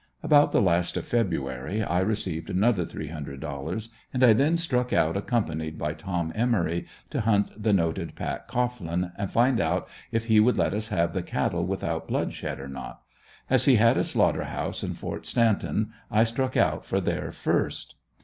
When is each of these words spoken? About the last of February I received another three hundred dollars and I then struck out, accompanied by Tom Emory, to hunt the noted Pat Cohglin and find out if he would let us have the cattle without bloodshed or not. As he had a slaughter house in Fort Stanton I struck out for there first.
About 0.23 0.51
the 0.51 0.63
last 0.63 0.97
of 0.97 1.05
February 1.05 1.83
I 1.83 1.99
received 1.99 2.49
another 2.49 2.85
three 2.85 3.09
hundred 3.09 3.39
dollars 3.39 3.89
and 4.11 4.23
I 4.23 4.33
then 4.33 4.57
struck 4.57 4.91
out, 4.91 5.15
accompanied 5.15 5.77
by 5.77 5.93
Tom 5.93 6.31
Emory, 6.33 6.87
to 7.11 7.21
hunt 7.21 7.51
the 7.55 7.71
noted 7.71 8.15
Pat 8.15 8.47
Cohglin 8.47 9.11
and 9.15 9.29
find 9.29 9.61
out 9.61 9.87
if 10.11 10.25
he 10.25 10.39
would 10.39 10.57
let 10.57 10.73
us 10.73 10.89
have 10.89 11.13
the 11.13 11.21
cattle 11.21 11.67
without 11.67 12.07
bloodshed 12.07 12.59
or 12.59 12.67
not. 12.67 13.01
As 13.47 13.65
he 13.65 13.75
had 13.75 13.95
a 13.95 14.03
slaughter 14.03 14.45
house 14.45 14.83
in 14.83 14.95
Fort 14.95 15.27
Stanton 15.27 15.91
I 16.09 16.23
struck 16.23 16.57
out 16.57 16.83
for 16.83 16.99
there 16.99 17.31
first. 17.31 17.93